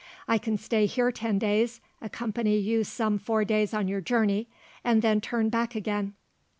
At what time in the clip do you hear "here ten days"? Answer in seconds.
0.87-1.79